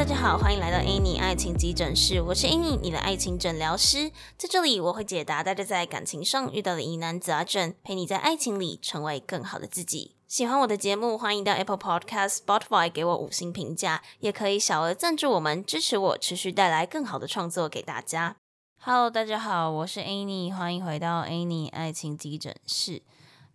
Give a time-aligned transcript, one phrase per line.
[0.00, 4.10] 大家好，欢迎来到 Annie 爱情急诊室，我是 Annie，你的爱情诊疗师。
[4.38, 10.16] 在这里，我会解答大家在感情上遇到的疑难杂症，陪你在爱情里成为更好的自己。
[10.26, 18.36] 喜欢我的节目，欢迎到 Apple Podcast、Spotify 给我五星评价，也可以小额赞助我们，支持我持续带来更好的创作给大家。
[18.78, 23.02] Hello，大家好，我是 Annie，欢迎回到 Annie 爱情急诊室。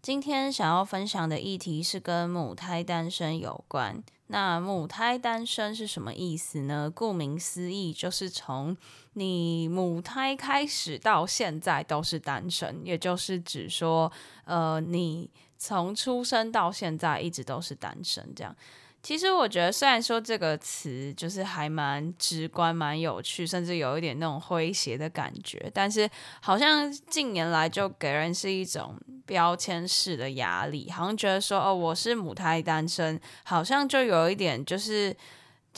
[0.05, 4.03] 今天想要分享的议题是跟母胎单身有关。
[4.27, 6.91] 那母胎单身是什么意思呢？
[6.93, 8.77] 顾名思义，就是从
[9.13, 14.11] 你母胎开始到现在都是单身，也就是指说，
[14.43, 15.27] 呃，你
[15.57, 18.55] 从出生到现在一直都是单身，这样。
[19.05, 26.09] 其实我觉得，虽然说这个词就是还蛮直观、蛮有趣，甚至有一点那种诙谐的感觉，但是
[26.41, 35.15] 好像近年来就给人是一种标签式的压力，好像觉得说，哦，我是母胎单身，好像就有一点就是。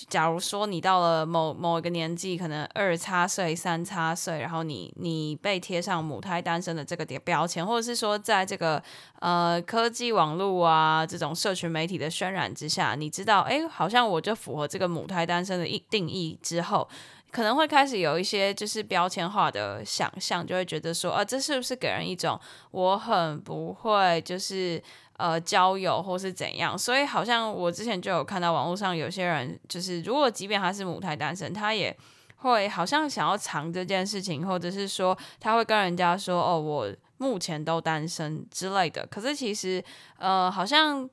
[0.10, 8.82] 假如说你到了某某一个年纪，可能二叉岁、三叉岁，然后你你被贴上母胎单身的这个点标签，或者是说在这个
[9.20, 16.88] 呃科技网络啊这种社群媒体的渲染之下，你知道，哎，好像我就符合这个母胎单身的一定义之后，
[17.32, 22.40] 可能会开始有一些就是标签化的想象，就会觉得说，啊，这是不是给人一种
[22.72, 24.82] 我很不会就是。
[25.18, 31.96] 呃，交友或是怎样，所以好像我之前就有看到网络上有些人，就是如果即便他是母胎单身，他也
[32.38, 39.06] 会好像想要藏这件事情，或者是说他会跟人家说，哦，我目前都单身之类的。
[39.08, 39.84] 可是其实，
[40.18, 41.10] 呃，好像。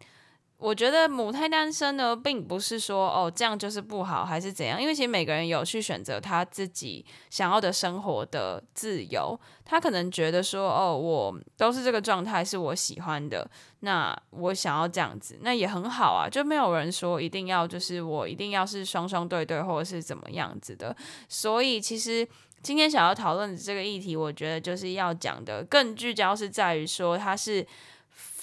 [0.65, 4.81] 我觉得母胎单身呢，并不是说哦这样就是不好，还是怎样？
[4.81, 9.39] 因为其实每个人有去选择他自己想要的生活的自由。
[9.63, 13.47] 他可能觉得说哦，我都是这个状态，是我喜欢的，
[13.81, 16.27] 那我想要这样子，那也很好啊。
[16.31, 20.97] 就没有人说一定要就是我一定要是双双对对，或者是怎么样子的。
[21.29, 22.27] 所以其实
[22.63, 27.67] 今天想要讨论的这个议题，我觉得就是要讲的更聚焦是在于说他是。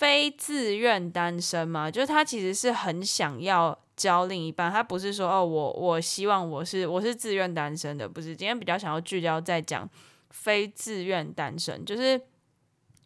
[0.02, 1.92] 非自愿单身吗？
[1.92, 8.36] 就是他其实是很想要交另一半，他不是说哦，我我希望我是我是自愿单身的，不是。
[8.36, 9.88] 今天比较想要聚焦在讲
[10.32, 12.20] 非自愿单身，就是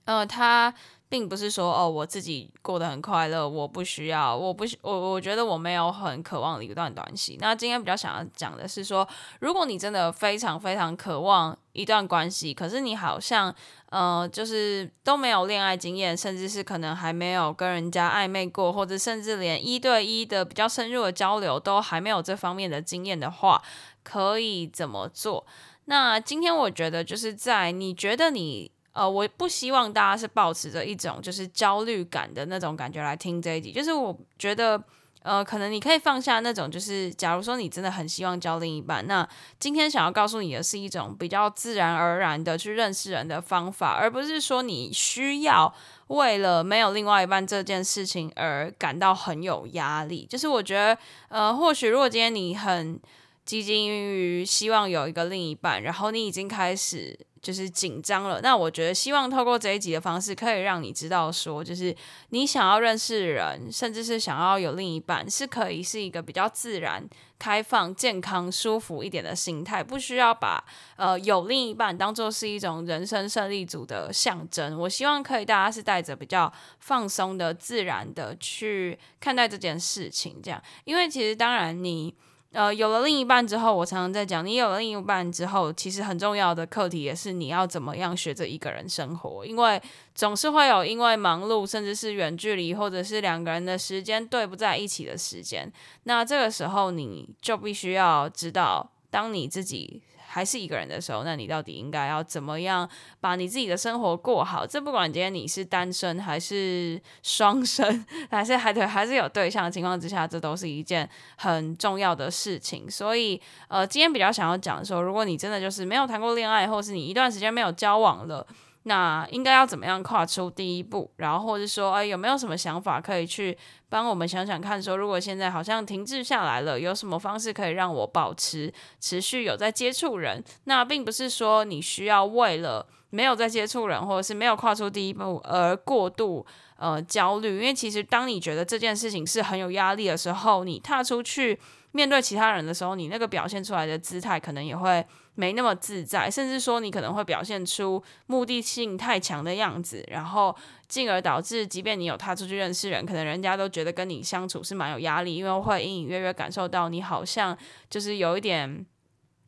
[0.06, 0.74] 呃他。
[1.08, 7.38] 并不是说哦，我自己过得很快乐，我不需要，我不我我觉得我没有很渴望一段关系。
[7.40, 9.08] 那今天比较想要讲的是说，
[9.40, 13.54] 如果你真的非常非常渴望一段关系，可是你好像
[13.92, 23.62] 呃，就是都没有恋爱经验，甚至是可能还没有跟人家暧昧过，或者甚至连一对一的比较深入的交流都还没有这方面的经验的话，
[24.04, 25.46] 可以怎么做？
[25.86, 28.72] 那今天我觉得就是在你觉得你。
[28.96, 33.70] 呃，我不希望大家是抱持着一种就是焦虑感的那种感觉来听这一集。
[33.70, 34.82] 就是我觉得，
[35.22, 39.28] 呃，可能你可以放下那种，就是假如说你真的很希望交另一半，那
[39.60, 45.74] 今天想要告诉你的是一种比较自然而然的去认识人的方法，而不是说你需要
[46.08, 50.26] 为了没有另外一半这件事情而感到很有压力。
[50.30, 50.98] 就是我觉得，
[51.28, 52.98] 呃，或许如果今天你很
[53.44, 57.20] 积极于希望有一个另一半，然后你已经开始。
[57.46, 61.96] 就是紧张了，那我觉得希望透过这一集的方式，可以让你知道说，就是
[62.30, 67.08] 你想要认识人，甚至是想要有另一半，是可以是一个比较自然、
[67.38, 74.76] 开放、健康、舒服一点的心态，不需要把呃有另一半当做是一种人生胜利组的象征。
[74.80, 82.16] 我希望可以大家是带着比较放松的、自然的去看待这件事情，这样，因为其实当然你。
[82.56, 89.82] 呃，有了另一半之后，我常常在讲，你有了另一半之后，其实很重要的课题也是你要怎么样学着一个人生活，因为
[90.14, 95.70] 总是会有因为忙碌，甚至是远距离，或者是两个人的时间对不在一起的时间，
[96.04, 100.02] 那这个时候你就必须要知道，当你自己。
[100.28, 104.66] 还是一个人的时候，那你到底应该要怎么样把你自己的生活过好？
[104.66, 112.90] 这不管今天你是单身还是双生，还是还对还是有对象的情况之下，这都是一件很重要的事情。
[112.90, 118.46] 所以，呃，今天比较想要讲说，如果你真的就是没有谈过恋爱，或是你一段时间没有交往了。
[118.88, 121.10] 那应该要怎么样跨出第一步？
[121.18, 123.58] 然后或者说，哎，有没有什么想法可以去
[123.90, 124.82] 帮我们想想看？
[124.82, 130.44] 说如果现在好像停滞下来了，有什么方式可以让我保持持续有在接触人？
[130.66, 136.46] 那并不是说你需要为了没有在接触人，或者是没有跨出第一步而过度
[136.78, 137.58] 呃焦虑。
[137.58, 141.60] 因为其实当你觉得这件事情是很有压力的时候，你踏出去
[141.94, 145.04] 面对其他人的时候，你那个表现出来的姿态可能也会
[145.36, 150.56] 没那么自在，甚至说你可能会表现出目的性太强的样子，然后
[150.88, 157.58] 进而导致，即便你有踏出去认识人，可能人家都觉得跟你相处是蛮有压力，因为会隐隐约约感受到你好像
[157.90, 158.86] 就是有一点，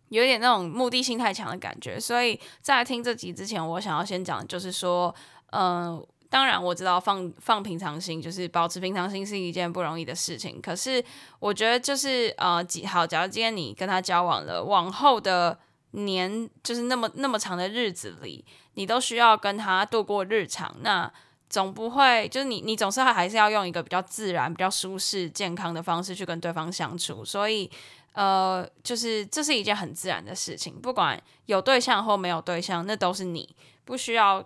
[0.10, 2.00] 有一点那种目的性太强的感觉。
[2.00, 5.13] 所以在听这集之前，我想要先讲，就是说，
[5.51, 10.62] 嗯、当然我知道放放平常心，就是保持平常心是一件不容易的事情。
[10.62, 11.01] 可是
[11.40, 15.57] 我觉得就是呃，几好，假如今天你跟他交往了，往后的
[16.05, 21.11] 年就是那么那么长的日子里，你都需要跟他度过日常，那
[21.49, 27.23] 总不会就是你你总是还是要用一个比较自然、比较舒适、健康的方式去跟对方相处。
[27.23, 27.69] 所以
[28.13, 33.55] 呃，就是这是一件很自然的事情，不管有对象或没有对象，那都是你
[33.85, 34.44] 不需要。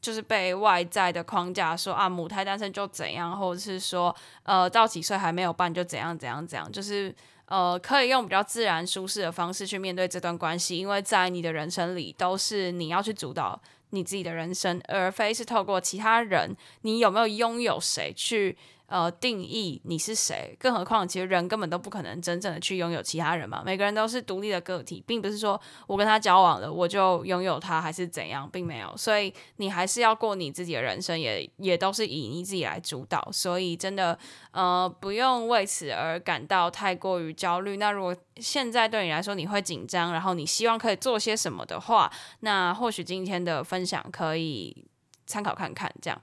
[0.00, 7.10] 就是被外在的框架说啊，母胎单身就怎样，或者是说，呃，到几岁还没有伴就怎样怎样怎样，就是
[7.46, 13.60] 呃，可以用比较自然舒适的方式去面对这段关系，因为在你的人生里都是你要去主导
[13.90, 18.56] 你自己的人生，而非是透过其他人，你有没有拥有谁去。
[18.86, 23.62] 呃，定义你是谁，更何况其实人根本都不可能真正的去拥有其他人嘛。
[23.64, 28.94] 每个人都是独立的个体，并不是说我跟他交往了，我就拥有他还是怎样，并没有。
[28.96, 33.26] 所以你还是要过你自己的人生，也也都是以你自己来主导。
[33.32, 34.18] 所以真的，
[34.50, 37.78] 呃，不用为此而感到太过于焦虑。
[37.78, 44.86] 那如果现在对你来说你会紧张，然后你希望可以做些什么的话，那或许今天的分享可以
[45.26, 46.20] 参考看看，这样。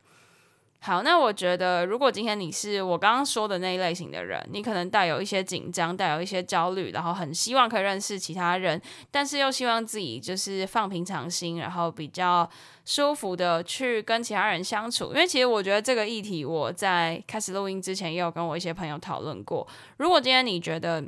[0.83, 8.81] 好，那我觉得，如果今天你是我刚刚说的那一类型的人，你可能带有一些紧张，带有一些焦虑，然后很希望可以认识其他人，
[9.11, 12.49] 但是又希望自己就是放平常心，然后比较
[12.83, 15.09] 舒服的去跟其他人相处。
[15.09, 19.67] 因为其实我觉得这个议题，我在开始录音之前也有跟我一些朋友讨论过。
[19.97, 21.03] 如果今天你觉得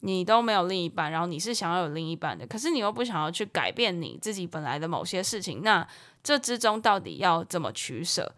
[0.00, 5.86] 你都没有另一半，然后你是想要有另一半的，可是你又不想要去改变你自己本来的某些事情，那
[6.22, 8.34] 这之中到底要怎么取舍？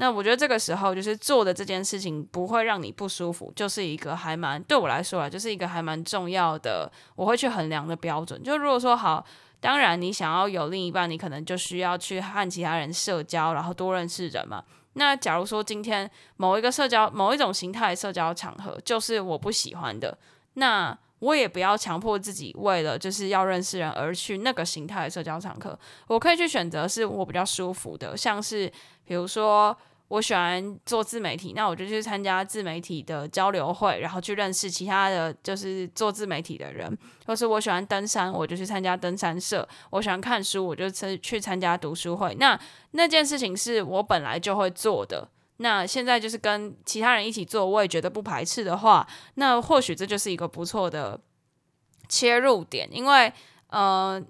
[0.00, 8.40] 那我觉得这个时候就是做的这件事情不会让你不舒服，就是一个还蛮对我来说啊，就是一个还蛮重要的，我会去衡量的标准。
[8.40, 9.26] 就如果说好，
[9.58, 14.62] 当然你想要有另一半，你可能就需要去和其他人社交，然后多认识人嘛。
[14.92, 20.16] 那假如说今天某一个社交某一种形态社交场合就是我不喜欢的，
[20.54, 25.76] 那我也不要强迫自己为了就是要认识人而去那个形态的社交场合。
[26.06, 28.72] 我可以去选择是我比较舒服的，像是
[29.04, 29.76] 比如说。
[30.08, 36.96] 我喜欢做自媒体，那我就去参加自媒体的交流会，然后去认识其他的就是做自媒体的人。
[37.26, 39.68] 或是我喜欢登山，我就去参加登山社。
[39.90, 42.34] 我喜欢看书，我就去去参加读书会。
[42.40, 42.58] 那
[42.92, 45.28] 那件事情是我本来就会做的。
[45.58, 51.20] 那现在就是跟其他人一起做，我也觉得不排斥的话，那或许这就是一个不错的
[52.08, 53.30] 切入点，因为
[53.66, 54.22] 呃，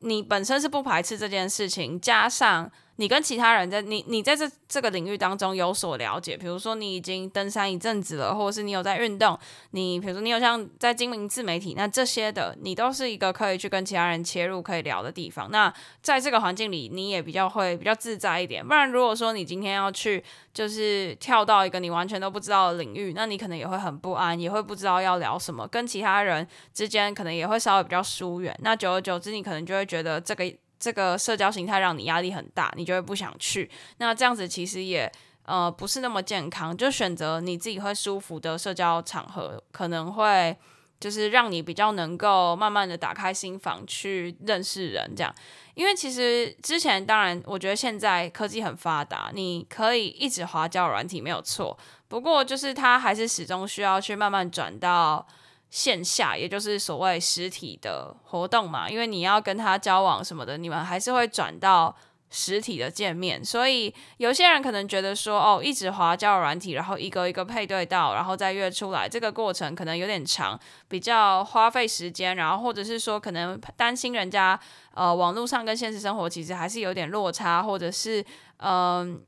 [0.00, 2.68] 你本身是不排斥这件事情，加上。
[3.00, 9.38] 你跟其他人在你你在这这个领域当中有所了解，比如说你已经登山一阵子了，或者是你有在运动，
[9.70, 15.50] 你比如说你有像在经营自媒体，那这些的你都是一个可以去跟其他人切入可以聊的地方。
[15.50, 18.62] 那在这个环境里，你也比较会比较自在一点。
[18.62, 20.22] 不然如果说你今天要去
[20.52, 28.54] 就是跳到一个你完全都不知道的领域，那你可能也会很不安，也会不知道要聊什么，跟其他人之间可能也会稍微比较疏远。
[28.62, 30.44] 那久而久之，你可能就会觉得这个。
[30.80, 33.70] 这个社交形态让你压力很大，你就会不想去。
[33.98, 35.12] 那这样子其实也
[35.44, 36.74] 呃不是那么健康。
[36.74, 40.56] 就选择你自己会舒服的社交场合，可能会
[40.98, 45.12] 就是让你比较能够慢慢的打开心房去认识人。
[45.14, 45.34] 这样，
[45.74, 51.78] 因为其实之前当然，我觉得现在科技很发达，你可以一直滑交软体没有错。
[52.08, 55.26] 不过就是它还是始终需要去慢慢转到。
[55.70, 61.94] 线下，也就是所谓实体的活动嘛，因为你要跟他交往什么的，你们还是会转到
[62.28, 63.44] 实体的见面。
[63.44, 70.58] 所以有些人可能觉得说，哦，一直滑交软体，然后一个一个配对到，然后再约出来，这个过程可能有点长，
[70.88, 72.34] 比较花费时间。
[72.34, 74.58] 然后或者是说，可能担心人家，
[74.94, 78.24] 呃，网络上跟现实生活其实还是有点落差，或者是，
[78.58, 79.20] 嗯、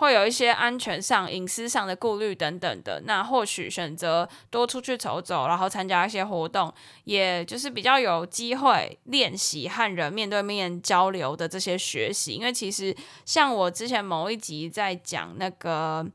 [0.00, 6.72] 会有一些安全上、隐私上的顾虑等等的，那或许选择多出去走走，然后参加一些活动，
[7.04, 12.32] 也就是比较有机会练习和人面对面交流的这些学习。
[12.32, 16.06] 因为其实像我之前某一集在讲那个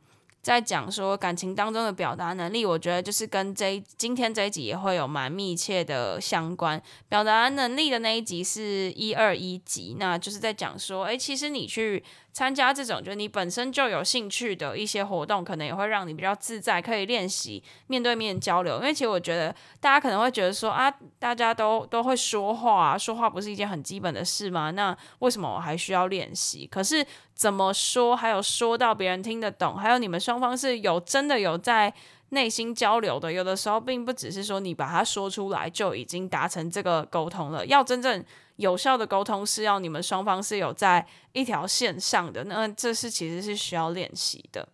[0.42, 6.82] 在讲说感情当中的表达能力，我觉得就是跟这今天这一集也会有蛮密切的相关。
[7.08, 12.04] 表达能力的那一集是一二一集，那就是在讲说，诶，其实你去。
[12.36, 18.76] 参加这种就是你本身就有兴趣的一些活动，可能也会让你比较自在，可以练习面对面交流。
[18.80, 24.70] 因为其实我觉得大家可能会觉得说啊，大家都都会说话，说话不是一件很基本的事吗？
[24.72, 26.68] 那为什么我还需要练习？
[26.70, 31.94] 可是怎么说，还有说到别人听得懂，还有你们双方是有真的有在
[32.32, 38.22] 内心交流的，有的时候并不只是说你把它说出来就已经达成这个沟通了，要真正。
[38.58, 44.68] 有效的沟通是要你们双方是有在一条线上的，那这是其实是需要练习的。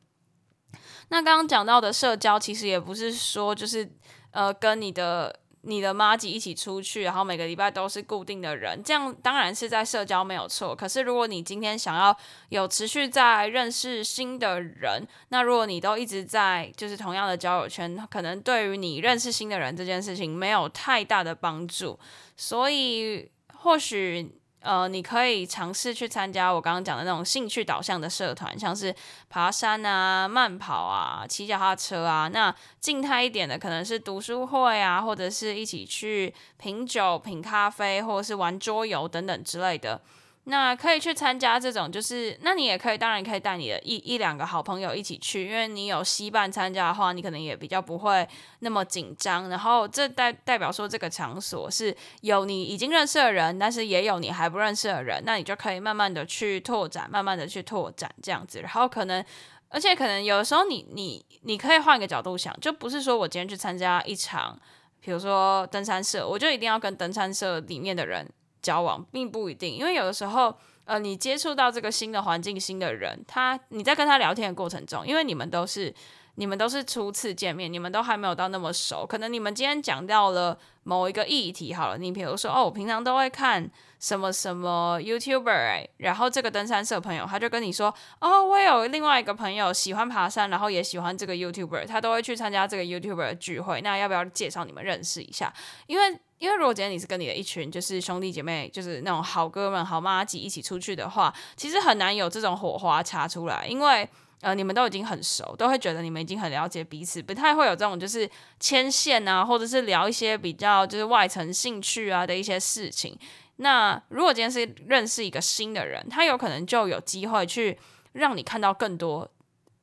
[1.09, 3.91] 那刚刚讲到的社交，其实也不是说就是
[4.31, 10.75] 呃跟你的你的妈吉一起出去，然后每个礼拜都是固定的人，这样当然是在社交没有错。
[10.75, 12.15] 可是如果你今天想要
[12.49, 21.99] 有持续在认识新的人，那如果你都一直在就是同样的交友圈，可能对于你认识新的人这件事情没有太大的帮助，
[22.37, 23.29] 所以。
[23.63, 28.93] 或许呃，你可以尝试去参加我刚刚讲的那种兴趣导向的社团，像是
[29.27, 32.27] 爬山啊、慢跑啊、骑脚踏车啊。
[32.27, 39.99] 那静态一点的，可能是读书会啊，或者是一起去品酒、品咖啡，或者是玩桌游等等之类的。
[40.45, 48.27] 那可以去参加这种，就是那你也可以，当然可以带你的一一两个好朋友一起去，因为你有携伴参加的话，你可能也比较不会
[48.59, 49.47] 那么紧张。
[49.49, 58.61] 然后这代代表说这个场所是有你已经认识的人，但是也有你还不认识的人，那你就可以慢慢的去拓展，慢慢的去拓展这样子。
[58.61, 59.23] 然后可能，
[59.69, 64.59] 而且可能有的时候你你你可以换个角度想，就不是说我今天去参加一场，
[65.01, 68.27] 比如说登山社，我就一定要跟登山社里面的人。
[68.61, 75.93] 交往并不一定，因为有的时候，呃，你接触到这个新的环境、新的人，他你在跟他聊天的过程中，因为你们都是
[76.35, 83.69] 你们都是初次见面，你们都还没有到那么熟，可能你们今天讲到了某一个议题，好了，你比如说，哦，我平常都会看
[83.99, 95.53] 什么什么 YouTuber，然后这个登山社朋友他就跟你说，哦，我有另外一个朋友喜欢爬山，然后也喜欢这个 YouTuber，他都会去参加这个 YouTuber 的聚会，那要不要介绍你们认识一下？
[95.85, 104.09] 因为因为如果今天你是跟你的一群就是兄弟姐妹，就是那种好哥们、好妈吉一起出去的话，其实很难有这种火花擦出来，因为
[104.41, 108.29] 呃你们都已经很熟，都会觉得你们已经很了解彼此，不太会有这种就是
[108.59, 113.17] 牵线啊，或者是聊一些比较就是外层兴趣啊的一些事情。
[113.57, 117.77] 那如果今天是认识一个新的人，他有可能就有机会去
[118.13, 119.29] 让你看到更多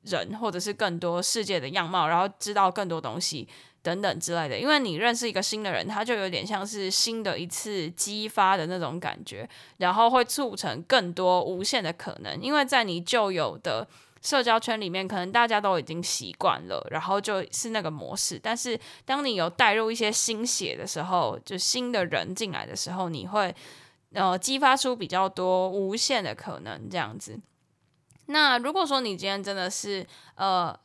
[0.02, 3.48] 人，或者是更多世界的样貌，然后知道更多东西。
[3.80, 9.48] 等等之类的，因为你认识一个新的人，他就有点像是新的一次激发的那种感觉，
[9.78, 12.38] 然后会促成更多无限的可能。
[12.42, 13.86] 因为在你旧有的
[14.22, 18.38] 社交圈里面，可能大家都已经习惯了，然后就是那个模式。
[18.42, 23.54] 但是当你有带入一些新血的时候，就新的人进来的时候，你会
[24.12, 27.38] 呃激发出比较多无限的可能，这样子。
[28.26, 30.78] 那如果说你今天真的是呃。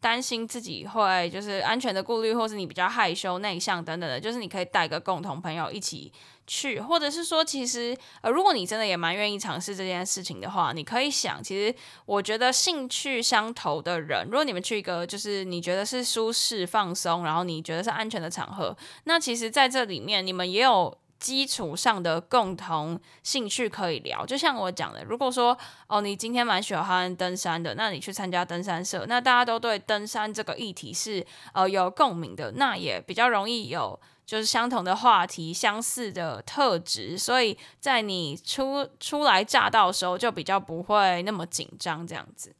[0.00, 6.10] 担心自己会就是安全的顾虑，或是你比较害羞内向等等的，就是你可以带个共同朋友一起
[6.46, 11.74] 去，或者是说，其实呃，如果你真的也蛮愿意尝试这件事情的话，你可以想，其实
[12.06, 20.96] 我觉得兴趣相投的人，如果你们去一个就是你觉得是舒适放松，然后你觉得是安全的场合，那其实在这里面你们也有。
[21.20, 42.54] 基础上的共同兴趣可以聊，就像我讲的，如果说哦，你今天蛮喜欢登山的，那你去参加登山社，那大家都对登山这个议题是呃有共鸣的，那也比较容易有就是相同的话题、相似的特质，所以在你初初来乍到的时候，就比较不会那么紧张这样子。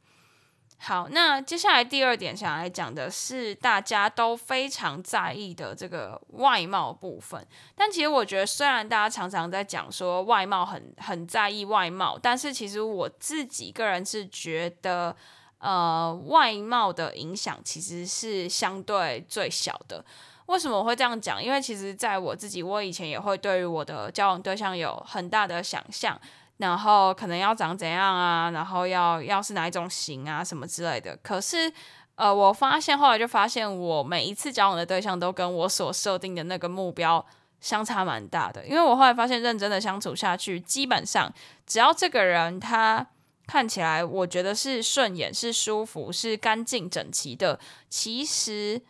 [0.83, 7.45] 好，那接下来第二点想来讲的是大家都非常在意的这个外貌部分。
[7.75, 15.15] 但其实我觉得，虽然大家常常在讲说外貌很很在意外貌，但是其实我自己个人是觉得，
[15.59, 20.03] 呃，外貌的影响其实是相对最小的。
[20.47, 21.41] 为什么我会这样讲？
[21.41, 26.19] 因为其实在我自己，我以前也会对于我的交往对象有很大的想象。
[26.61, 28.51] 然后可能要长怎样啊？
[28.51, 31.17] 然后要要是哪一种型啊，什么之类的。
[31.23, 31.73] 可是，
[32.13, 37.25] 呃，我发现后来就发现，我每一次交往的对象都跟我所设定的那个目标
[37.59, 38.63] 相差蛮大的。
[38.67, 41.33] 因为我后来发现，认真的相处下去，基本上
[41.65, 43.07] 只要这个人他
[43.47, 48.81] 看起来我觉得是顺眼、是舒服、是干净整齐的，其实。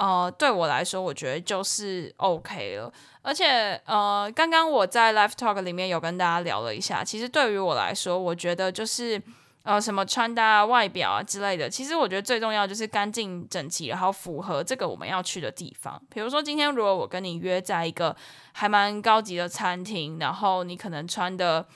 [0.00, 2.92] 呃，对我来说，我觉得就是 OK 了。
[3.28, 9.20] 而且，呃，刚刚我在 Live Talk 里面有跟大家聊了一下，其实对于我来说，我觉得就是，
[9.64, 11.68] 呃什么穿搭、外表啊之类的。
[11.68, 16.00] 其实我觉得最重要就是干净整齐，然后符合这个我们要去的地方。
[16.08, 18.16] 比如说今天如果我跟你约在一个
[18.52, 21.66] 还蛮高级的餐厅，然后你可能穿的。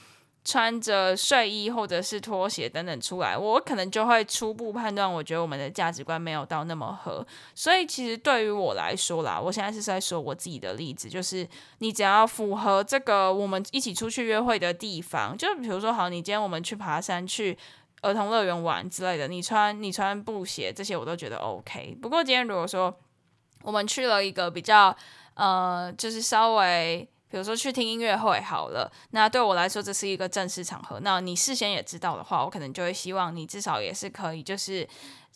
[0.45, 7.25] 穿着睡衣或者是拖鞋等等出来，我可能就会初步判断，我觉得我们的价值观没有到那么合。
[7.55, 11.47] 所以其实对于我来说啦，我现在是在说我自己的例子，就是
[11.79, 17.57] 你只要符合这个我们一起出去约会的地方，就比如说好，你今天我们去爬山、去
[18.01, 21.97] 儿童乐园玩之类的，你穿你穿布鞋这些我都觉得 OK。
[22.03, 22.93] 不过今天如果说
[23.63, 24.97] 我们去了一个比较
[25.35, 27.09] 呃，就是稍微。
[27.33, 31.01] 比如说去听音乐会好了，那对我来说这是一个正式场合。
[31.01, 34.87] 那你事先也知道的话，我可能就会希望你至少也是可以，就是。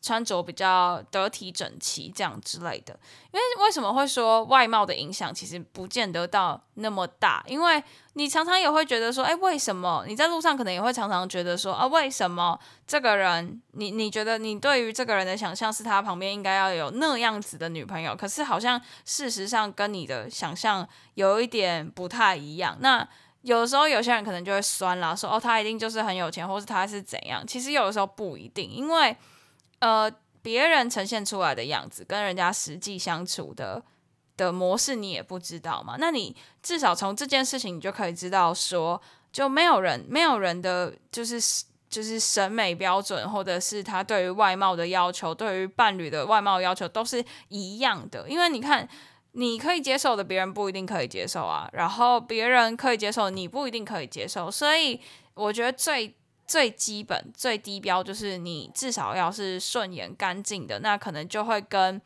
[0.00, 2.98] 穿着比较得体整齐，这样之类的。
[3.32, 7.42] 因为为什么会说外貌的影响其实不见得到那么大？
[7.46, 7.82] 因为
[8.14, 22.76] 你常常也会觉得说，哎，为什么你在路上可能也会常常觉得说，啊，为什么这个人，你你觉得你对于这个人的想象是他旁边应该要有那样子的女朋友，可是好像事实上跟你的想象有一点不太一样。
[22.80, 23.06] 那
[23.42, 27.46] 有的时候有些人可能就会酸啦，说，哦，他一定就是很有钱，或是他是怎样？
[27.46, 29.16] 其实有的时候不一定，因为。
[29.80, 33.82] 呃，别人呈现出来的样子跟人家实际相处的
[34.36, 35.96] 的模式，你也不知道嘛？
[35.98, 48.28] 那你至少从这件事情，你就可以知道说，就没有人，没有人的就是就是审美标准，或者是他对于外貌的要求，对于伴侣的外貌要求都是一样的。
[48.28, 48.88] 因为你看，
[49.32, 51.68] 你可以接受的，别人不一定可以接受啊。
[51.72, 54.50] 然后别人可以接受，你不一定可以接受。
[54.50, 55.00] 所以
[55.34, 56.16] 我觉得最。
[56.46, 62.00] 最基本、最低标就是你至少要是顺眼、干净的，那可能就会跟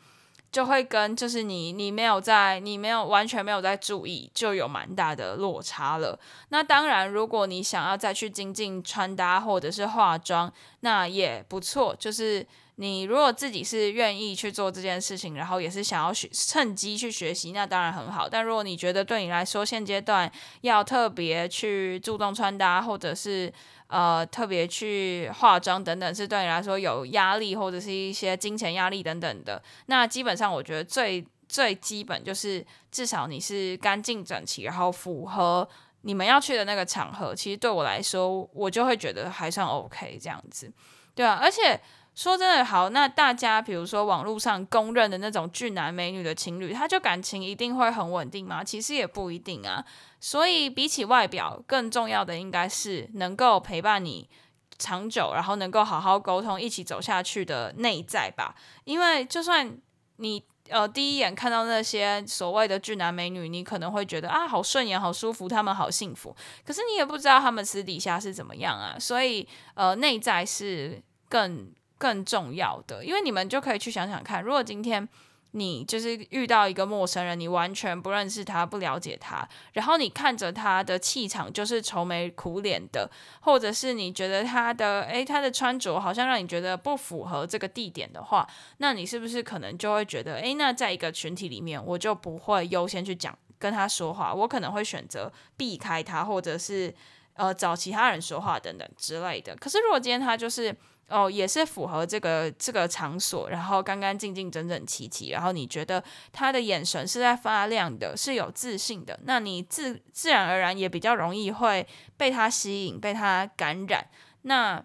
[0.50, 6.18] 就会跟就是你你没有在你没有完全没有在注意，就有蛮大的落差了。
[6.48, 11.94] 那当然，如果你想要再去精进穿搭或者是化妆，那也不错。
[11.98, 12.44] 就是
[12.80, 18.26] 你如果自己是愿意去做这件事情，然后也是想要学趁机去学习，那当然很好。
[18.26, 20.32] 但如果你觉得对你来说现阶段
[20.62, 23.52] 要特别去注重穿搭，或者是
[23.88, 29.62] 呃，特别去化妆等等，是对你来说有压力，或者是一些金钱压力等等的。
[29.84, 35.68] 那基本上，我觉得最最基本就是至少你是干净整齐，然后符合
[36.00, 37.34] 你们要去的那个场合。
[37.34, 40.72] 其实对我来说，我就会觉得还算 OK 这样子，
[41.14, 41.38] 对啊。
[41.42, 41.78] 而且
[42.20, 48.62] 说真的，好，那大家比如说网络上公认的那种俊男美女的情侣，他就感情一定会很稳定吗？
[48.62, 49.82] 其实也不一定啊。
[50.20, 54.28] 所以，比起外表，更重要的应该是能够陪伴你
[54.76, 58.54] 长久，然后能够好好沟通，一起走下去的内在吧。
[58.84, 59.78] 因为，就算
[60.16, 66.36] 你呃第一眼看到那些所谓的俊男美女，你可能会觉得啊好顺眼、好舒服，他们好幸福。
[66.66, 68.98] 可是你也不知道他们私底下是怎么样啊。
[69.00, 73.04] 所以，呃，内在是更更重要的。
[73.04, 75.06] 因为你们就可以去想想看，如果今天。
[75.52, 83.10] 你就是遇到一个陌生人，你完全不认识他，不了解他，然后你看着他的气场就是愁眉苦脸的，
[83.40, 96.94] 或者是你觉得他的诶，他的穿着好像让你觉得不符合这个地点的话，那你是不是可能就会觉得诶，那在一个群体里面，我就不会优先去讲跟他说话，我可能会选择避开他，或者是
[97.40, 99.56] 呃找其他人说话等等之类的。
[99.56, 100.76] 可是如果今天他就是。
[101.12, 106.00] 哦，也是符合这个这个场所，然后干干净净、整整齐齐，然后你觉得
[106.30, 111.84] 他的眼神是在发亮的，是有自信的，那你自自然而然也比较容易会
[112.16, 114.06] 被他吸引、被他感染。
[114.42, 114.80] 那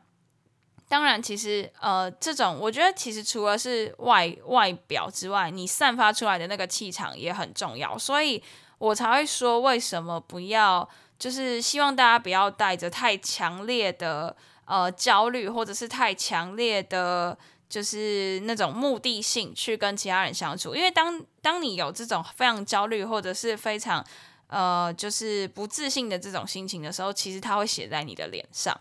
[0.89, 8.41] 当然，其实呃，这种我觉得其实除了是外外表之外，你散发出来的那个气场也很重要，所以
[8.79, 14.36] 我才会说，为什么不要，就是希望大家不要带着太强烈的。
[14.67, 17.38] 呃，焦虑或者是太强烈的，
[17.69, 24.04] 就是那种目的性去跟其他人相处，因为当当你有这种非常焦虑或者是非常
[24.47, 28.75] 呃，就是不自信的这种心情的时候，其实它会写在你的脸上，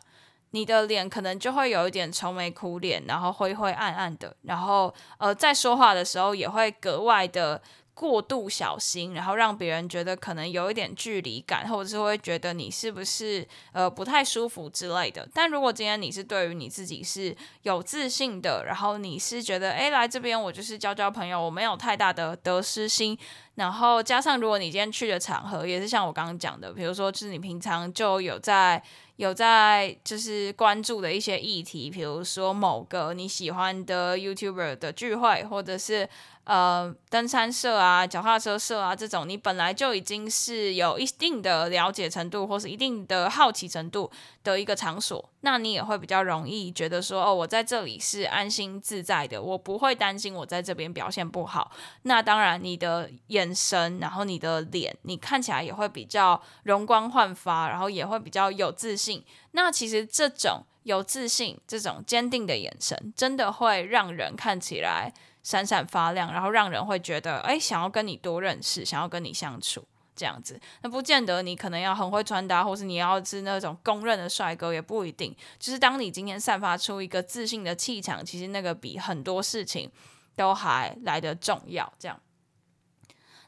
[0.53, 7.61] 你的脸可能就会有一点愁眉苦脸，然后灰灰暗暗的，然后呃，在说话的时候也会格外的。
[7.95, 15.27] 过度小心，然后让别人觉得可能有一点距离感，或者是会觉得你是不是呃不太舒服之类的。
[15.33, 23.17] 但如果今天你是对于你自己是有自信的，然后你是觉得诶，来这边我就是交交朋友，我没有太大的得失心。
[23.55, 28.83] 然后加上如果你今天去的场合也是像我刚刚讲的，比如说就是你平常就有在。
[29.17, 36.09] 有在就是关注的一些议题，比如说某个你喜欢的 YouTuber 的聚会，或者是
[36.45, 44.11] 呃，登山社啊、脚踏车社啊这种，你本来就已经是有一定的了解程度，或是一定的好奇程度
[44.43, 51.71] 的一个场所，那你也会比较容易觉得说，哦，我在这里是安心自在的，我不会担心我在这边表现不好。
[52.03, 59.25] 那当然，你的眼神，然后你的脸，你看起来也会比较容光焕发，然后也会比较有自信。
[59.53, 65.15] 那其实这种有自信、这种坚定的眼神，真的会让人看起来。
[65.45, 70.59] 闪闪发亮，然后让人会觉得，哎，想要跟你多认识，想要跟你相处，这样子。
[70.81, 75.37] 那不见得你可能要很会穿搭，或是你要是那种公认的帅哥，也不一定。
[75.59, 79.91] 就是当你今天散发出一个自信的气场，其实那个比很多事情
[80.35, 81.93] 都还来得重要。
[81.99, 82.19] 这样。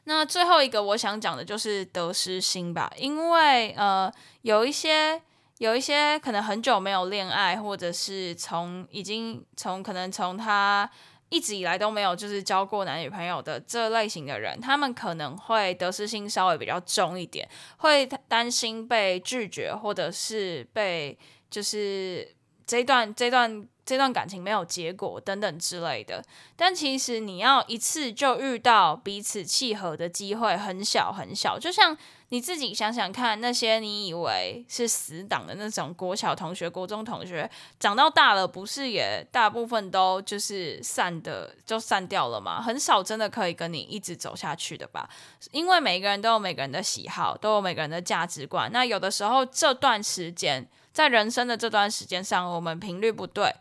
[0.03, 5.19] 那最后一个我想讲的就是得失心吧，因为呃，有一些
[5.57, 10.87] 有一些可能很久没有恋爱，或者是从已经从可能从他。
[11.29, 21.17] 一直以来都没有就是交过男女朋友的这类型的人，他们可能会得失心稍微比较重一点，会担心被拒绝，或者是被
[21.49, 22.33] 就是
[22.65, 26.23] 这段这段这段感情没有结果等等之类的。
[26.55, 31.97] 但其实你要一次就遇到彼此契合的机会很小很小，就像。
[32.29, 42.61] 你自己想想看，那些你以为是死党的那种国小同学、国中同学，长到大了，不是也大部分都就是散的，就散掉了吗？
[42.61, 45.09] 很少真的可以跟你一直走下去的吧？
[45.51, 48.69] 因为每个人都有每个人的喜好，都有每个人的价值观。
[48.73, 53.55] 那有的时候这段时间，在人生的这段时间上，我们频率不对，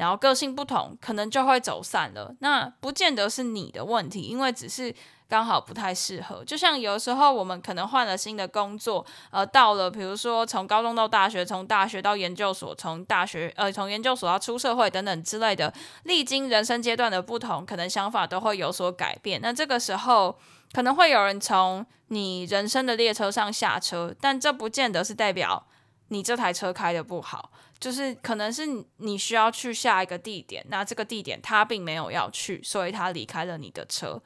[0.00, 2.34] 然后个性不同，可能就会走散了。
[2.40, 4.92] 那不见得是你的问题，因为只是。
[5.30, 19.40] 刚好不太适合，就像有时候我们可能换了新的工作，呃，到了比如说从高中到大学，从大学到研究所，从大学呃从研究所到出社会等等之类的，历经人生阶段的不同，可能想法都会有所改变。
[19.40, 20.36] 那这个时候
[20.72, 25.64] 可能会有人从你人生的列车上下车，但这不见得是代表
[26.08, 28.66] 你这台车开得不好，就是可能是
[28.98, 34.20] 你需要去下一个地点，那这个地点他并没有要去，所以他离开了你的车。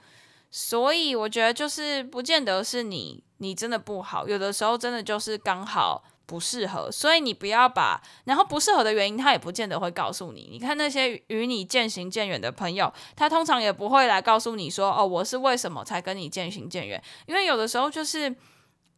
[0.51, 6.89] 所以我觉得就是不见得是你，你真的不好，有的时候真的就是刚好不适合。
[6.93, 10.49] 所以你不要把，然后不适合的原因，他也不见得会告诉你。
[10.53, 17.03] 你看那些与你渐行渐远的朋友，他通常也不会来告诉你说，哦，我是为什么才跟你渐行渐远。
[17.27, 18.33] 因为有的时候就是，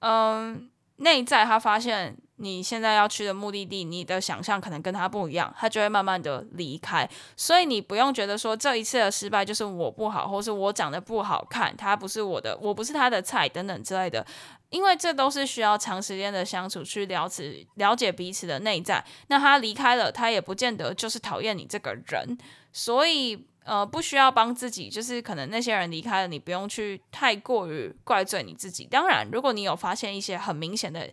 [0.00, 2.16] 嗯，内在他发现。
[2.38, 7.08] 你现在要去的目的地，你的想象可能跟他不一样，他就会慢慢的离开。
[7.34, 14.22] 所以你不用觉得说这一次的失败就是我不好，或是我长得不好看，他不是我的，我不是他的菜等等之类的。
[14.68, 19.02] 因为这都是需要长时间的相处去了解了解彼此的内在。
[19.28, 22.36] 那他离开了，他也不见得就是讨厌你这个人。
[22.70, 23.46] 所以。
[23.66, 28.84] 呃，不需要帮自己，就是可能那些人离开了，你不用去太过于怪罪你自己。
[28.84, 31.10] 当然，如果你有发现一些很明显的、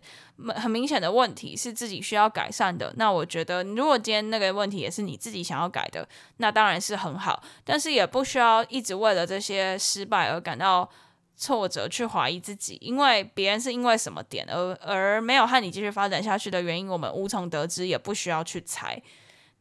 [0.54, 7.42] 很明显的问题是自己需要改善的，那我觉得，如果今天那个问题也是你自己想要改的，那当然是很好。
[7.64, 10.88] 但是也不需要一直为了这些失败而感到
[11.36, 19.02] 挫折，去怀疑自己，因为别人是因为什么点而而没有和你继续发展下去的原因，我们无从得知，也不需要去猜。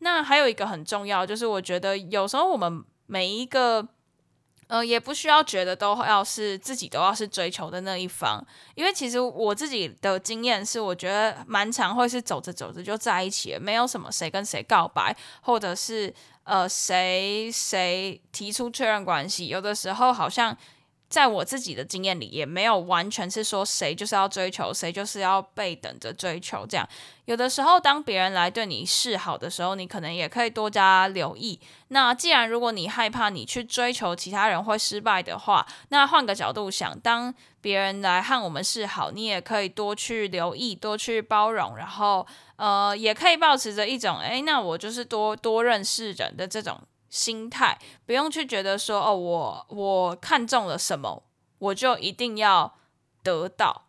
[0.04, 3.88] 那还有一个很重要，就是我觉得有时候我们每一个，
[4.68, 16.14] 呃，也不需要觉得都要是自己都要是追求的那一方，因为其实我自己的经验是，我觉得蛮常会是走着走着就在一起，没有什么谁跟谁告白，或者是
[16.44, 20.56] 呃谁谁提出确认关系，有的时候好像。
[21.14, 26.90] 在我自己的经验里，也没有完全是说谁就是要追求，谁就是要被等着追求这样。
[27.26, 31.60] 有的时候，当别人来对你示好的时候，你可能也可以多加留意。
[31.90, 46.82] 那既然如果你害怕你去追求其他人会失败的话，那换个角度想，当别人来和我们示好，你也可以多去留意，多去包容，然后呃，也可以保持着一种，哎，那我就是多多认识人的这种。
[47.14, 51.22] 心态不用去觉得说哦，我我看中了什么，
[51.60, 52.74] 我就一定要
[53.22, 53.84] 得到，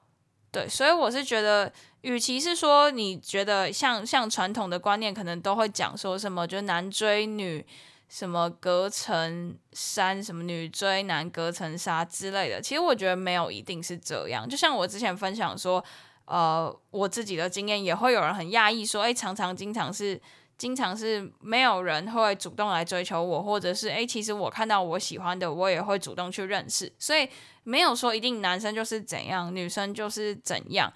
[0.52, 7.66] 对，所以我是觉得，与其是说你觉得像像传统的观念，可能都会讲说什么，就男追女
[8.10, 12.60] 什么隔层山，什么女追男隔层纱之类的。
[12.60, 14.46] 其实我觉得没有一定是这样。
[14.46, 15.82] 就像我之前分享说，
[16.26, 20.20] 呃，我自己的经验也会有人很讶异说，诶，常常经常是。
[20.56, 27.28] 经常是没有人会主动来追求我，或者是诶，其实我看到我喜欢的，我也会主动去认识，所以
[27.64, 30.92] 没有说一定男生就是怎样，女生就是怎样。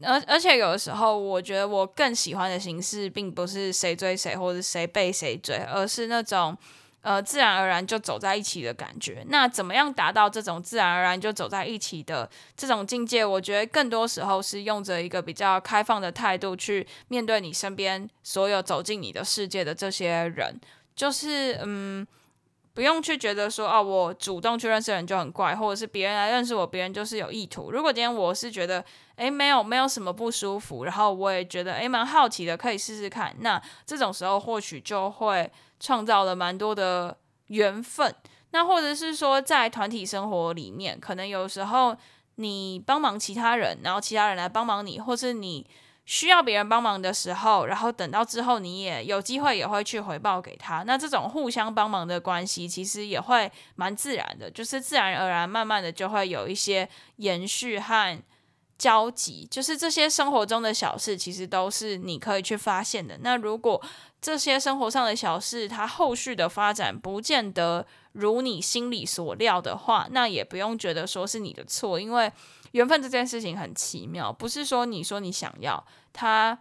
[0.00, 6.56] 而而且有的时候，我觉得我更喜欢的形式，并不是谁追谁，或者谁被谁追，而是那种
[7.00, 9.24] 呃，自然而然就走在一起的感觉。
[9.28, 13.24] 那怎么样达到这种自然而然就走在一起的这种境界？
[13.24, 20.60] 我觉得更多时候是用着一个比较开放的态度去面对你身边所有走进你的世界的这些人。
[20.96, 22.04] 就是，嗯，
[22.74, 27.70] 不用去觉得说，哦，我主动去认识人就很怪，或者是别人来认识我，别人就是有意图。
[27.70, 28.84] 如果今天我是觉得，
[29.14, 33.34] 诶，没有没有什么不舒服，然后我也觉得，诶，蛮好奇的，可以试试看。
[33.38, 35.48] 那这种时候或许就会。
[35.80, 38.14] 创造了蛮多的缘分，
[38.50, 41.96] 那或者是说在团体生活里面，可能有时候
[42.36, 45.66] 你帮忙其他人，然后其他人来帮忙你，或是你
[46.04, 58.22] 需要别人帮忙的时候，然后等到之后你也有机会也会去回报给他，那这种互相帮忙的关系其实也会蛮自然的，就是自然而然慢慢的就会有一些延续和
[58.78, 63.18] 交集，就是这些生活中的小事其实都是你可以去发现的。
[63.22, 63.82] 那如果
[64.20, 72.32] 这些生活上的小事，它后续的发展不见得如你心里所料的话，那也不用觉得说是你的错，因为
[72.72, 76.58] 缘分这件事情很奇妙，不是说你说你想要它，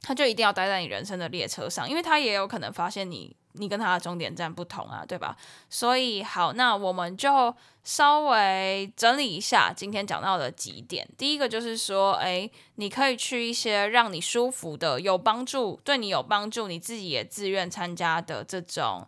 [0.00, 3.36] 它就一定要待在你人生的列车上，因为它也有可能发现你。
[3.58, 5.36] 你跟他的终点站不同啊，对吧？
[5.68, 11.08] 所以好，那我们就稍微整理一下今天讲到的几点。
[11.18, 19.06] 第一个就是说，诶，你可以去一些让你舒服的、有帮助、对你有帮助、你自己也自愿参加的这种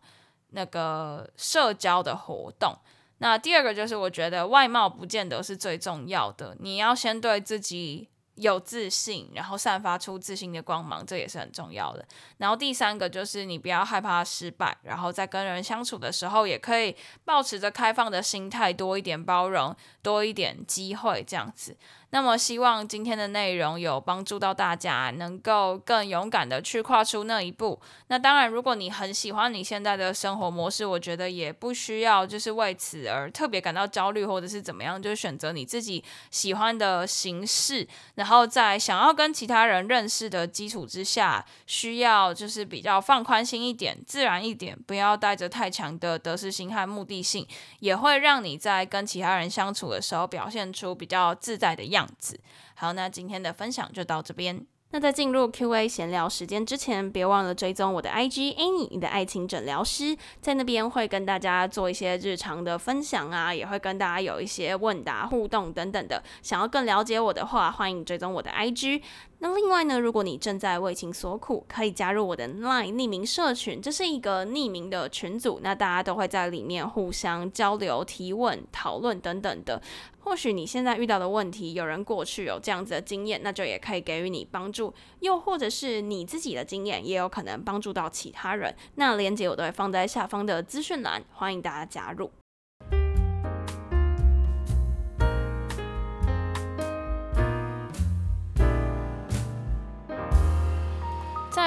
[0.51, 2.77] 那个社交的活动。
[3.19, 8.09] 那第二个就是，我觉得外貌不见得是最重要的，你要先对自己。
[8.38, 12.05] 有自信，然后散发出自信的光芒，这也是很重要的。
[12.38, 21.77] 然后第三个就是你不要害怕失败，然后在跟人相处的时候，也可以保持着开放的心态，多一点包容，多一点机会，这样子。
[22.11, 27.79] 那么希望今天的内容有帮助到大家，能够更勇敢的去跨出那一步。
[28.07, 37.87] 那当然，如果你很喜欢你现在的生活模式，我觉得也不需要就是为此而特别感到焦虑，或者是怎么样，就选择你自己喜欢的形式。
[38.14, 47.47] 然后在想要跟其他人认识的基础之下，需要就是比较放宽心一点，自然一点，不要带着太强的得失心和目的性，
[47.81, 51.98] 也会让你在跟其他人相处的时候表现出比较自在的样。
[51.99, 52.39] 样子
[52.77, 54.65] 好，那今天的分享就到这边。
[54.91, 66.23] 那在进入 Q&A 闲聊时间之前，别忘了追踪我的 IG Any 你的爱情诊疗师，在那边会跟大家做一些日常的分享啊，也会跟大家有一些问答互动等等的。
[66.43, 69.03] 想要更了解我的话，欢迎追踪我的 IG。
[69.40, 79.81] 那另外呢，如果你正在为情所苦，可以加入我的 LINE 匿名社群，这是一个匿名的群组，那大家都会在里面互相交流、提问、讨论等等的。
[80.18, 88.74] 或许你现在遇到的问题，有人过去有这样子的经验，那就也可以给予你帮助；又或者是你自己的经验，也有可能帮助到其他人。
[88.96, 92.29] 那链接我都会放在下方的资讯栏，欢迎大家加入。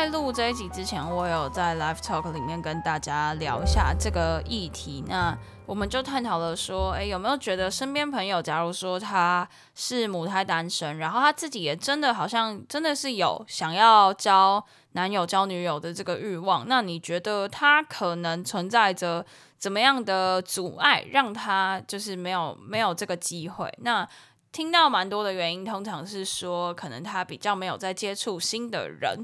[0.02, 5.04] 在录这一集之前，我有在 Live Talk 里面跟大家聊一下这个议题。
[5.08, 5.38] 那
[5.68, 19.24] 我们就探讨了说，诶，有没有觉得身边朋友，假如说他是母胎单身，然后他自己也真的好像真的是有想要交男友、交女友的这个欲望，那你觉得他可能存在着
[19.60, 23.72] 怎么样的阻碍，让他就是没有没有这个机会？
[23.84, 24.10] 那
[24.52, 29.24] 听到蛮多的原因，通常是说，可能他比较没有在接触新的人。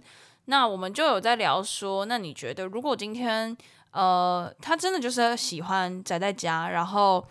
[0.49, 3.55] 那我们就有在聊说，那你觉得如果今天，
[3.91, 7.27] 呃，他真的就是喜欢宅在家，然后，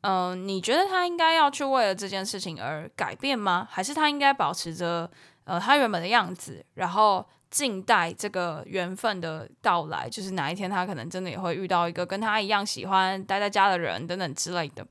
[0.00, 3.68] 嗯、你觉得他应该要去为了这件事情而改变吗？
[3.70, 5.10] 还是他应该保持着，
[5.44, 10.08] 呃，他原本的样子，然后静待这个缘分的到来？
[10.08, 14.86] 就是哪一天他可能真的也会遇到一个跟他一样喜欢待在家的人等等之类的。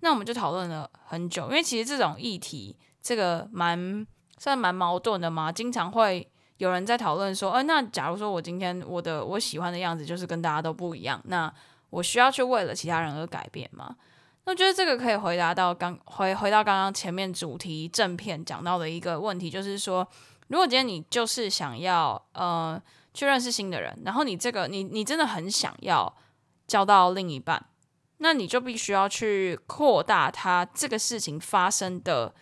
[0.00, 4.06] 那我们就讨论了很久，因为其实这种议题，这个蛮
[4.38, 6.26] 算蛮矛盾的嘛，经常会。
[6.60, 11.50] 有人在讨论说，呃，那假如说我今天我的我喜欢的样子就是跟大家都不一样，那
[11.88, 13.96] 我需要去为了其他人而改变吗？
[14.44, 20.06] 那我觉得这个可以回答到刚回回到刚刚前面主题正片讲到的一个问题，就是说，
[20.48, 22.78] 如果今天你就是想要呃
[23.14, 26.14] 去认识新的人，然后你这个你你真的很想要
[26.66, 27.64] 交到另一半，
[28.18, 32.34] 那你就必须要去扩大他这个事情发生的。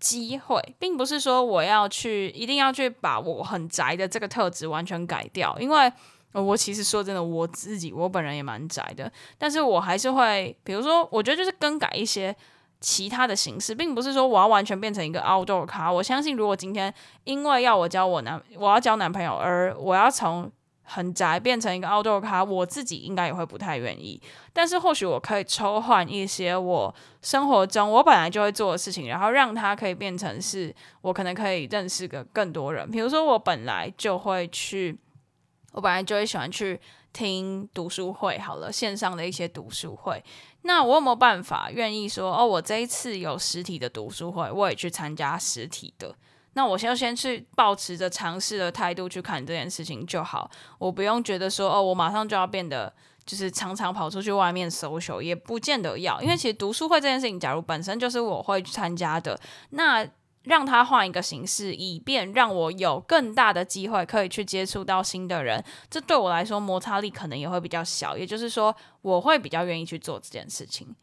[0.00, 5.92] 机会，并不是说我要去，一定要去把我很宅的这个特质完全改掉，因为
[6.32, 12.34] 我其实说真的，我自己我本人也蛮宅的，但是我还是会，比如说，我觉得就是更改一些
[12.80, 15.92] 其他的形式，并不是说我要完全变成一个 outdoor 咖。
[15.92, 16.92] 我相信，如果今天
[17.24, 20.50] 因为要我交我男，我要交男朋友，而我要从
[20.92, 24.20] 很宅，变成一个 outdoor 咖，我自己应该也会不太愿意。
[24.52, 32.90] 但是或许我可以抽换一些我生活中我本来就会做的事情，然后让它可以变成是我可能可以认识个更多人。
[32.90, 34.98] 比如说我本来就会去，
[35.72, 36.80] 我本来就会喜欢去
[37.12, 40.20] 听读书会，好了，线上的一些读书会。
[40.62, 46.16] 那我有没有办法愿意说，哦，我这一次有实体的读书会，我也去参加实体的？
[46.54, 52.92] 那我先先去抱持着尝试的态度去看这件事情就好，我不用觉得说哦，我马上就要变得
[53.24, 59.38] 就是常常跑出去外面 social，也不见得要，因为其实读书会这件事情，假如本身就是我会去参加的，
[59.70, 60.04] 那
[60.44, 70.96] 让他换一个形式，以便让我有更大的机会可以去接触到新的人，这对我来说摩擦力可能也会比较小，也就是说我会比较愿意去做这件事情。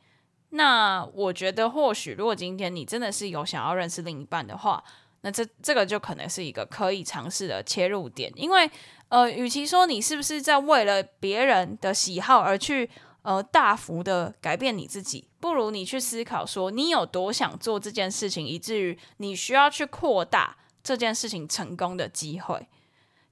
[0.50, 4.84] 那我觉得或许如果今天你真的是有想要认识另一半的话，
[5.22, 8.70] 那这这个就可能是一个可以尝试的切入点，因为
[9.10, 12.90] 呃，与其说你是不是在为了别人的喜好而去
[13.24, 22.68] 呃大幅的改变你自己，不如你去思考说你有多想做这件事情，以至于你需要去扩大这件事情成功的机会。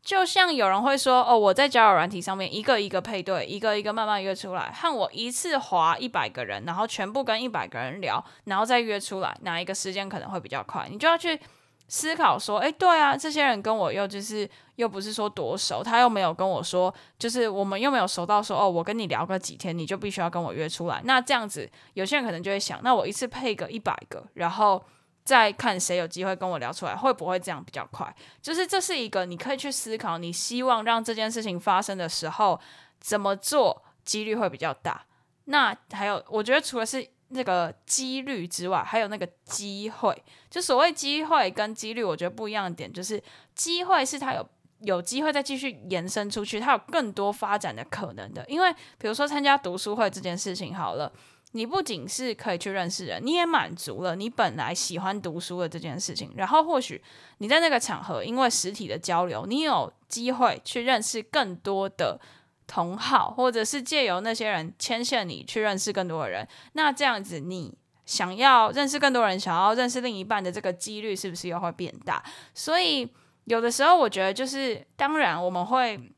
[0.01, 10.87] 就像有人会说哦，我在交友软体上面一个一个配对，一个一个慢慢约出来，和我一次划一百个人，然后全部跟一百个人聊，然后再约出来，哪一个时间可能会比较快？
[10.89, 11.39] 你就要去。
[11.87, 20.99] 思考说，诶，对啊，这些人跟我又就是又不是说多熟，他又没有跟我说，就是我们又没有熟到说，哦，我跟你聊个几天，你就必须要跟我约出来。
[21.03, 24.83] 那这样子，有些人可能就会想，那我一次配个一百个，然后
[25.23, 28.13] 再看谁有机会跟我聊出来，会不会这样比较快？
[28.41, 32.59] 就是这是一个你可以去思考，你希望让这件事情发生的时候
[32.99, 35.05] 怎么做，几率会比较大。
[35.45, 37.07] 那还有，我觉得除了是。
[37.29, 40.23] 那个几率之外，还有那个机会。
[40.49, 43.21] 就所谓机会跟几率，我觉得不一样的点就是，
[43.53, 44.47] 机会是它有
[44.81, 48.45] 有机会再继续延伸出去，它有更多发展的可能的。
[48.47, 51.11] 因为比如说参加读书会这件事情，好了，
[51.53, 56.31] 你不仅是可以去认识人，你也满足了你本来喜欢读书的这件事情。
[56.35, 57.01] 然后或许
[57.39, 62.19] 你在那个场合，因为实体的交流，你有机会去认识更多的。
[62.67, 72.23] 同好，或者是借由那些人牵线你去认识更多的人，那这样子你想要认识更多人，想要认识另一半的这个几率是不是又会变大？
[72.53, 73.07] 所以
[73.45, 76.11] 有的时候我觉得就是，当然我们会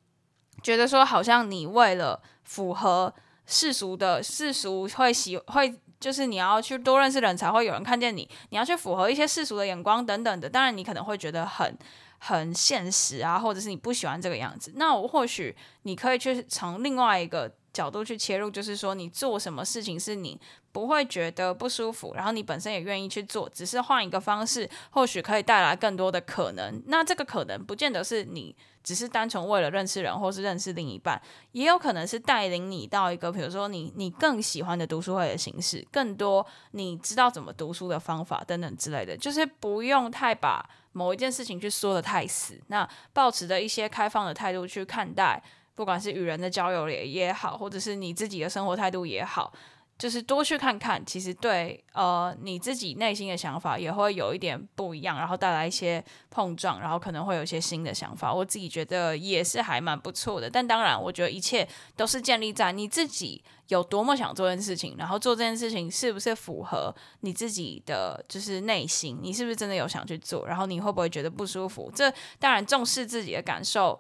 [0.64, 3.14] 觉得说，好像你为了符合
[3.46, 11.78] 世俗的世俗会喜会，就是你要去多认识人才会有人看见你，你要去符合一些世俗的眼光等等的，当然你可能会觉得很。
[12.20, 20.40] 很现实啊，或者是你不喜欢这个样子，那我或许你可以去从另外一个角度去切入，就是说你做什么事情是你
[20.72, 26.82] 不会觉得不舒服，然后你本身也愿意去做，只是换一个方式，或许可以带来更多的可能。
[26.88, 40.68] 那这个可能不见得是你只是单纯为了认识人，或是认识另一半，也有可能是带领你到一个，比如说你你更喜欢的读书会的形式，更多你知道怎么读书的方法等等之类的，就是不用太把。
[40.94, 45.40] 某一件事情去说得太死，那抱持着一些开放的态度去看待，
[45.78, 49.54] 不管是与人的交流也也好，或者是你自己的生活态度也好。
[49.98, 58.32] 就是多去看看，其实对呃你自己内心的想法也会有一点不一样，然后带来一些碰撞，然后可能会有一些新的想法。
[58.32, 60.48] 我自己觉得也是还蛮不错的。
[60.48, 71.92] 但当然，我觉得一切都是建立在你自己有多么想做这件事情，然后做这件事情是不是符合你自己的就是内心，你是不是真的有想去做，然后你会不会觉得不舒服？
[71.96, 74.00] 这当然重视自己的感受，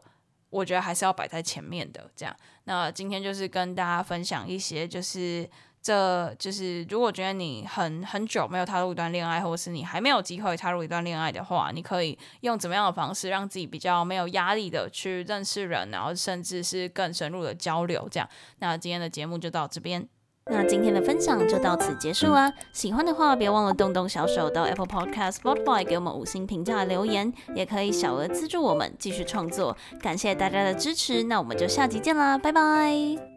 [0.58, 2.10] 我觉得还是要摆在前面的。
[2.15, 5.50] 这样，那今天就是跟大家分享一些就是。
[5.80, 18.06] 这就是，如果觉得你很很久没有踏入一段恋爱，或者是你还没有机会踏入一段恋爱的话，你可以用怎么样的方式让自己比较没有压力的去认识人，然后甚至是更深入的交流。
[18.12, 18.28] 这样，
[18.60, 20.06] 那今天的节目就到这边，
[20.49, 22.51] 那今天的分享就到此结束啦。
[22.71, 29.75] 喜欢的话，别忘了动动小手到 Apple Podcast、Spotify 给我们五星评价留言，也可以小额资助我们继续创作。
[30.01, 33.37] 感谢大家的支持，那我们就下集见啦，拜拜。